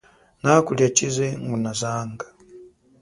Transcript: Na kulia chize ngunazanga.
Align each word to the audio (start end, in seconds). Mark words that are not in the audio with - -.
Na 0.41 0.51
kulia 0.65 0.89
chize 0.97 1.25
ngunazanga. 1.43 2.25